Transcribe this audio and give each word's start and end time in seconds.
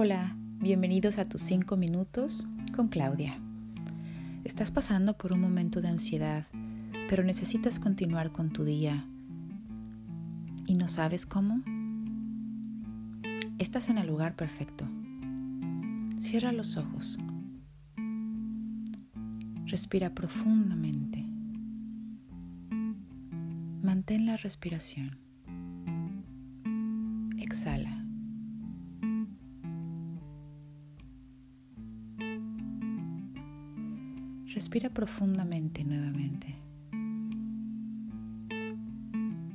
Hola, 0.00 0.36
bienvenidos 0.60 1.18
a 1.18 1.28
tus 1.28 1.40
5 1.40 1.76
minutos 1.76 2.46
con 2.72 2.86
Claudia. 2.86 3.36
Estás 4.44 4.70
pasando 4.70 5.18
por 5.18 5.32
un 5.32 5.40
momento 5.40 5.80
de 5.80 5.88
ansiedad, 5.88 6.46
pero 7.10 7.24
necesitas 7.24 7.80
continuar 7.80 8.30
con 8.30 8.50
tu 8.50 8.62
día 8.62 9.04
y 10.66 10.76
no 10.76 10.86
sabes 10.86 11.26
cómo. 11.26 11.64
Estás 13.58 13.88
en 13.88 13.98
el 13.98 14.06
lugar 14.06 14.36
perfecto. 14.36 14.86
Cierra 16.20 16.52
los 16.52 16.76
ojos. 16.76 17.18
Respira 19.66 20.14
profundamente. 20.14 21.24
Mantén 23.82 24.26
la 24.26 24.36
respiración. 24.36 25.18
Exhala. 27.40 27.97
Respira 34.58 34.90
profundamente 34.90 35.84
nuevamente. 35.84 36.56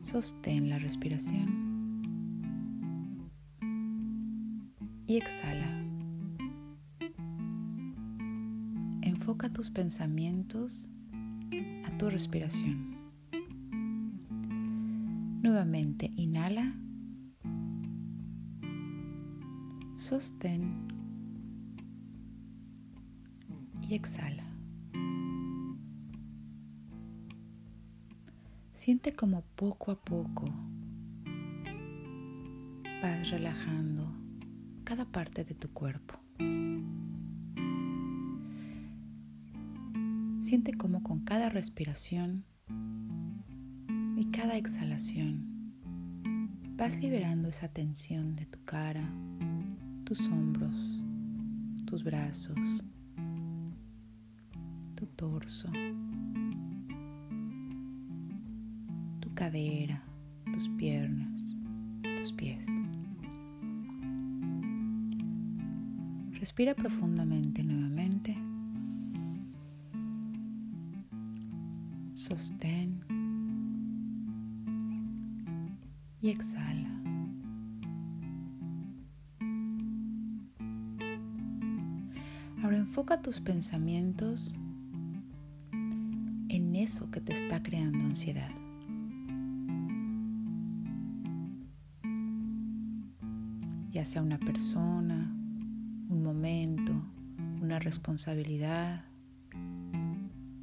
Sostén 0.00 0.70
la 0.70 0.78
respiración. 0.78 1.66
Y 5.06 5.18
exhala. 5.18 5.84
Enfoca 9.02 9.52
tus 9.52 9.70
pensamientos 9.70 10.88
a 11.84 11.98
tu 11.98 12.08
respiración. 12.08 12.96
Nuevamente 15.42 16.10
inhala. 16.16 16.74
Sostén. 19.94 20.88
Y 23.90 23.94
exhala. 23.94 24.45
Siente 28.72 29.14
como 29.14 29.42
poco 29.56 29.90
a 29.90 29.96
poco 29.96 30.44
vas 33.02 33.30
relajando 33.30 34.14
cada 34.84 35.04
parte 35.04 35.44
de 35.44 35.54
tu 35.54 35.68
cuerpo. 35.72 36.14
Siente 40.40 40.74
como 40.74 41.02
con 41.02 41.24
cada 41.24 41.48
respiración 41.48 42.44
y 44.16 44.30
cada 44.30 44.56
exhalación 44.56 45.56
vas 46.76 47.00
liberando 47.00 47.48
esa 47.48 47.68
tensión 47.68 48.34
de 48.34 48.46
tu 48.46 48.62
cara, 48.64 49.10
tus 50.04 50.28
hombros, 50.28 50.76
tus 51.86 52.04
brazos, 52.04 52.56
tu 55.16 55.26
torso. 55.30 55.70
cadera, 59.36 60.02
tus 60.50 60.66
piernas, 60.70 61.56
tus 62.18 62.32
pies. 62.32 62.66
Respira 66.40 66.74
profundamente 66.74 67.62
nuevamente. 67.62 68.34
Sostén 72.14 73.04
y 76.22 76.30
exhala. 76.30 76.88
Ahora 82.62 82.78
enfoca 82.78 83.20
tus 83.20 83.38
pensamientos 83.38 84.56
eso 86.76 87.10
que 87.10 87.20
te 87.20 87.32
está 87.32 87.62
creando 87.62 87.98
ansiedad. 88.00 88.50
ya 93.96 94.04
sea 94.04 94.20
una 94.20 94.36
persona, 94.36 95.34
un 96.10 96.22
momento, 96.22 96.92
una 97.62 97.78
responsabilidad, 97.78 99.06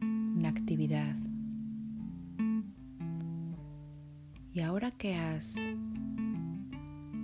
una 0.00 0.48
actividad. 0.48 1.16
Y 4.52 4.60
ahora 4.60 4.92
que 4.92 5.16
has 5.16 5.56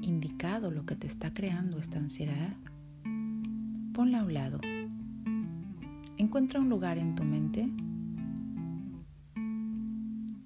indicado 0.00 0.72
lo 0.72 0.84
que 0.84 0.96
te 0.96 1.06
está 1.06 1.32
creando 1.32 1.78
esta 1.78 2.00
ansiedad, 2.00 2.56
ponla 3.94 4.22
a 4.22 4.24
un 4.24 4.34
lado. 4.34 4.60
Encuentra 6.16 6.58
un 6.58 6.68
lugar 6.68 6.98
en 6.98 7.14
tu 7.14 7.22
mente 7.22 7.70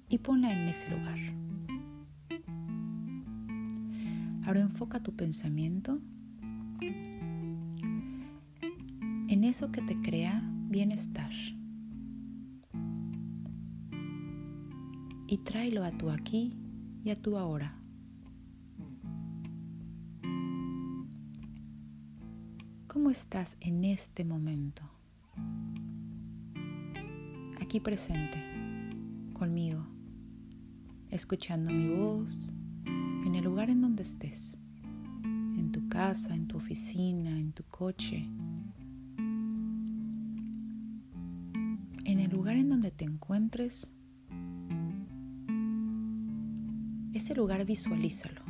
y 0.09 0.17
ponla 0.19 0.51
en 0.51 0.67
ese 0.67 0.89
lugar. 0.89 1.19
Ahora 4.45 4.61
enfoca 4.61 5.01
tu 5.03 5.13
pensamiento 5.13 5.99
en 9.27 9.43
eso 9.43 9.71
que 9.71 9.81
te 9.81 9.99
crea 9.99 10.41
bienestar. 10.69 11.31
Y 15.27 15.37
tráelo 15.39 15.83
a 15.83 15.91
tu 15.91 16.09
aquí 16.09 16.53
y 17.03 17.09
a 17.09 17.21
tu 17.21 17.37
ahora. 17.37 17.75
¿Cómo 22.87 23.11
estás 23.11 23.57
en 23.59 23.83
este 23.83 24.23
momento? 24.23 24.81
Aquí 27.59 27.81
presente, 27.81 28.39
conmigo, 29.33 29.85
escuchando 31.11 31.71
mi 31.71 31.89
voz 31.89 32.51
en 32.85 33.35
el 33.35 33.43
lugar 33.43 33.69
en 33.69 33.81
donde 33.81 34.03
estés, 34.03 34.59
en 35.23 35.71
tu 35.71 35.87
casa, 35.89 36.33
en 36.33 36.47
tu 36.47 36.57
oficina, 36.57 37.37
en 37.37 37.51
tu 37.53 37.63
coche, 37.63 38.29
en 42.05 42.19
el 42.19 42.29
lugar 42.29 42.57
en 42.57 42.69
donde 42.69 42.91
te 42.91 43.05
encuentres, 43.05 43.93
ese 47.13 47.35
lugar 47.35 47.65
visualízalo. 47.65 48.41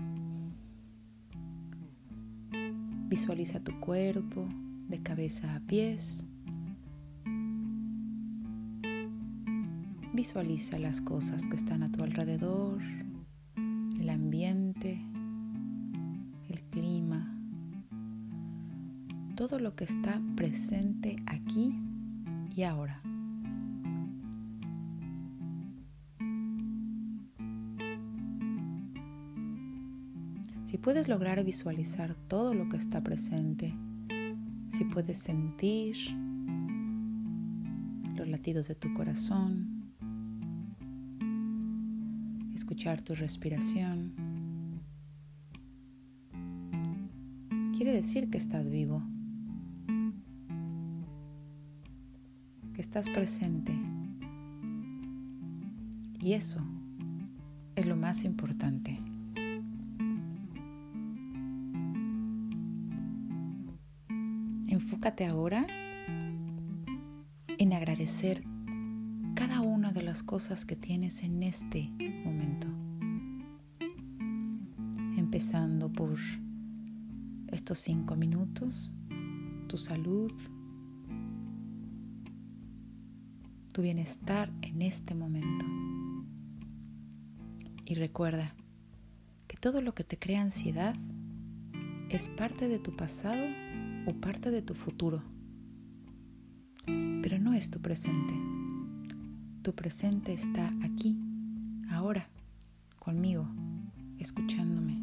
Visualiza 3.09 3.63
tu 3.63 3.79
cuerpo 3.79 4.47
de 4.89 5.01
cabeza 5.01 5.55
a 5.55 5.59
pies. 5.61 6.25
Visualiza 10.17 10.79
las 10.79 10.99
cosas 10.99 11.45
que 11.47 11.55
están 11.55 11.83
a 11.83 11.91
tu 11.91 12.01
alrededor, 12.01 12.81
el 13.55 14.09
ambiente, 14.09 14.99
el 16.49 16.63
clima, 16.71 17.39
todo 19.35 19.59
lo 19.59 19.75
que 19.75 19.83
está 19.83 20.19
presente 20.35 21.17
aquí 21.27 21.79
y 22.55 22.63
ahora. 22.63 22.99
Si 30.65 30.79
puedes 30.79 31.07
lograr 31.07 31.43
visualizar 31.43 32.15
todo 32.27 32.55
lo 32.55 32.67
que 32.69 32.77
está 32.77 33.03
presente, 33.03 33.75
si 34.71 34.83
puedes 34.83 35.19
sentir 35.19 35.95
los 38.15 38.27
latidos 38.27 38.67
de 38.67 38.73
tu 38.73 38.91
corazón, 38.95 39.76
escuchar 42.67 43.01
tu 43.01 43.15
respiración, 43.15 44.11
quiere 47.77 47.93
decir 47.93 48.29
que 48.29 48.37
estás 48.37 48.69
vivo, 48.69 49.01
que 52.73 52.81
estás 52.81 53.07
presente. 53.07 53.73
Y 56.19 56.33
eso 56.33 56.59
es 57.77 57.85
lo 57.85 57.95
más 57.95 58.25
importante. 58.25 58.99
Enfócate 64.67 65.25
ahora 65.25 65.65
en 67.57 67.71
agradecer 67.71 68.43
cada 69.35 69.61
de 69.97 70.03
las 70.03 70.21
cosas 70.21 70.63
que 70.63 70.75
tienes 70.75 71.23
en 71.23 71.41
este 71.41 71.89
momento. 72.23 72.67
Empezando 75.17 75.91
por 75.91 76.19
estos 77.47 77.79
cinco 77.79 78.15
minutos, 78.15 78.93
tu 79.67 79.75
salud, 79.75 80.31
tu 83.71 83.81
bienestar 83.81 84.53
en 84.61 84.83
este 84.83 85.15
momento. 85.15 85.65
Y 87.83 87.95
recuerda 87.95 88.53
que 89.47 89.57
todo 89.57 89.81
lo 89.81 89.95
que 89.95 90.03
te 90.03 90.19
crea 90.19 90.43
ansiedad 90.43 90.95
es 92.09 92.29
parte 92.29 92.67
de 92.67 92.77
tu 92.77 92.95
pasado 92.95 93.43
o 94.05 94.13
parte 94.13 94.51
de 94.51 94.61
tu 94.61 94.75
futuro, 94.75 95.23
pero 96.85 97.39
no 97.39 97.55
es 97.55 97.71
tu 97.71 97.81
presente. 97.81 98.35
Tu 99.67 99.75
presente 99.75 100.31
está 100.31 100.73
aquí, 100.81 101.19
ahora, 101.89 102.29
conmigo, 102.99 103.45
escuchándome. 104.17 104.97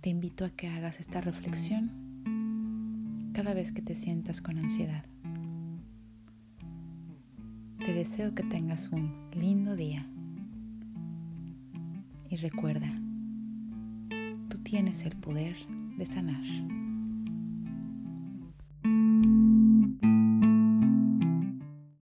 Te 0.00 0.08
invito 0.08 0.44
a 0.44 0.50
que 0.50 0.68
hagas 0.68 1.00
esta 1.00 1.20
reflexión 1.20 1.90
cada 3.34 3.54
vez 3.54 3.72
que 3.72 3.82
te 3.82 3.96
sientas 3.96 4.40
con 4.40 4.56
ansiedad. 4.56 5.04
Te 7.84 7.92
deseo 7.92 8.32
que 8.32 8.44
tengas 8.44 8.90
un 8.90 9.28
lindo 9.32 9.74
día. 9.74 10.06
Y 12.30 12.36
recuerda, 12.36 12.92
tú 14.48 14.58
tienes 14.58 15.02
el 15.02 15.16
poder 15.16 15.56
de 15.98 16.06
sanar. 16.06 16.85